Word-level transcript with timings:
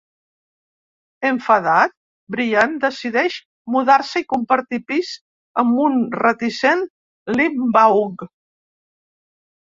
Enfadat, 1.29 1.91
Brian 2.35 2.73
decideix 2.85 3.35
mudar-se 3.75 4.23
i 4.25 4.25
compartir 4.35 4.81
pis 4.93 5.13
amb 5.65 5.83
un 5.85 6.01
reticent 6.25 6.83
Limbaugh. 7.39 8.27